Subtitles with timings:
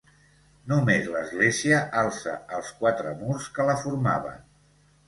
[0.71, 4.47] Només l'església alça els quatre murs que la formaven.